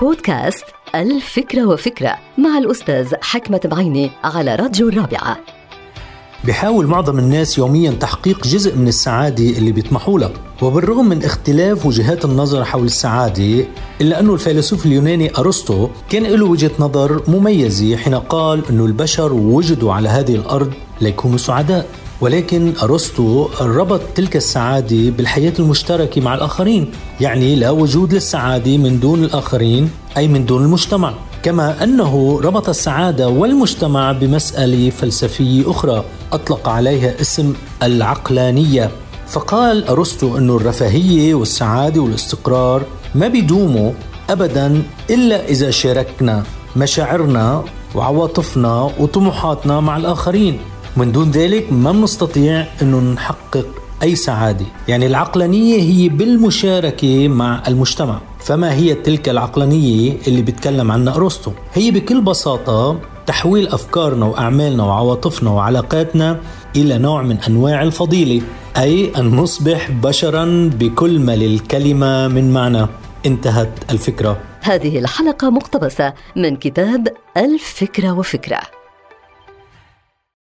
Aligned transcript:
بودكاست 0.00 0.64
الفكرة 0.94 1.66
وفكرة 1.66 2.16
مع 2.38 2.58
الأستاذ 2.58 3.14
حكمة 3.22 3.60
بعيني 3.64 4.10
على 4.24 4.54
راديو 4.54 4.88
الرابعة. 4.88 5.36
بحاول 6.44 6.86
معظم 6.86 7.18
الناس 7.18 7.58
يوميا 7.58 7.90
تحقيق 7.90 8.46
جزء 8.46 8.76
من 8.76 8.88
السعادة 8.88 9.44
اللي 9.44 9.72
بيطمحوا 9.72 10.18
لها 10.18 10.30
وبالرغم 10.62 11.08
من 11.08 11.24
اختلاف 11.24 11.86
وجهات 11.86 12.24
النظر 12.24 12.64
حول 12.64 12.84
السعادة 12.84 13.66
إلا 14.00 14.20
أنه 14.20 14.34
الفيلسوف 14.34 14.86
اليوناني 14.86 15.38
أرسطو 15.38 15.88
كان 16.10 16.22
له 16.22 16.46
وجهة 16.46 16.70
نظر 16.78 17.22
مميزة 17.28 17.96
حين 17.96 18.14
قال 18.14 18.62
أنه 18.70 18.84
البشر 18.84 19.32
وجدوا 19.32 19.92
على 19.92 20.08
هذه 20.08 20.34
الأرض 20.34 20.72
ليكونوا 21.00 21.38
سعداء. 21.38 21.86
ولكن 22.20 22.72
أرسطو 22.82 23.48
ربط 23.60 24.00
تلك 24.14 24.36
السعادة 24.36 25.10
بالحياة 25.10 25.52
المشتركة 25.58 26.20
مع 26.20 26.34
الآخرين 26.34 26.90
يعني 27.20 27.56
لا 27.56 27.70
وجود 27.70 28.14
للسعادة 28.14 28.76
من 28.76 29.00
دون 29.00 29.24
الآخرين 29.24 29.90
أي 30.16 30.28
من 30.28 30.46
دون 30.46 30.64
المجتمع. 30.64 31.14
كما 31.42 31.84
أنه 31.84 32.40
ربط 32.40 32.68
السعادة 32.68 33.28
والمجتمع 33.28 34.12
بمسألة 34.12 34.90
فلسفية 34.90 35.70
أخرى 35.70 36.04
أطلق 36.32 36.68
عليها 36.68 37.20
اسم 37.20 37.54
العقلانية. 37.82 38.90
فقال 39.28 39.88
أرسطو 39.88 40.38
أن 40.38 40.50
الرفاهية 40.50 41.34
والسعادة 41.34 42.00
والاستقرار 42.00 42.82
ما 43.14 43.28
بيدوموا 43.28 43.92
أبدا 44.30 44.82
إلا 45.10 45.48
إذا 45.48 45.70
شاركنا 45.70 46.42
مشاعرنا 46.76 47.64
وعواطفنا 47.94 48.90
وطموحاتنا 48.98 49.80
مع 49.80 49.96
الآخرين. 49.96 50.58
من 50.96 51.12
دون 51.12 51.30
ذلك 51.30 51.72
ما 51.72 51.92
بنستطيع 51.92 52.66
أنه 52.82 53.00
نحقق 53.00 53.66
أي 54.02 54.16
سعادة. 54.16 54.66
يعني 54.88 55.06
العقلانية 55.06 55.82
هي 55.82 56.08
بالمشاركة 56.08 57.28
مع 57.28 57.62
المجتمع. 57.68 58.20
فما 58.40 58.74
هي 58.74 58.94
تلك 58.94 59.28
العقلانية 59.28 60.16
اللي 60.26 60.42
بيتكلم 60.42 60.92
عنها 60.92 61.16
أرسطو؟ 61.16 61.52
هي 61.74 61.90
بكل 61.90 62.20
بساطة 62.20 63.00
تحويل 63.26 63.68
أفكارنا 63.68 64.26
وأعمالنا 64.26 64.84
وعواطفنا 64.84 65.50
وعلاقاتنا 65.50 66.40
إلى 66.76 66.98
نوع 66.98 67.22
من 67.22 67.38
أنواع 67.48 67.82
الفضيلة 67.82 68.42
أي 68.76 69.12
أن 69.16 69.36
نصبح 69.36 69.90
بشرا 69.90 70.70
بكل 70.78 71.18
ما 71.18 71.36
للكلمة 71.36 72.28
من 72.28 72.52
معنى. 72.52 72.86
انتهت 73.26 73.68
الفكرة. 73.90 74.36
هذه 74.60 74.98
الحلقة 74.98 75.50
مقتبسة 75.50 76.12
من 76.36 76.56
كتاب 76.56 77.08
الفكرة 77.36 78.18
وفكرة. 78.18 78.60